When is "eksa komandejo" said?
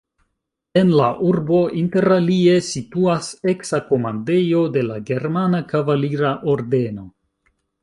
3.55-4.65